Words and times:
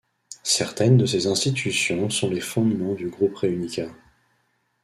Certaines 0.41 0.97
de 0.97 1.05
ces 1.05 1.27
institutions 1.27 2.09
sont 2.09 2.27
les 2.31 2.41
fondements 2.41 2.95
du 2.95 3.07
Groupe 3.09 3.35
Réunica. 3.37 3.85